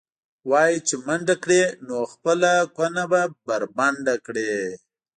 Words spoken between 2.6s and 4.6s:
کونه به بربنډه کړې.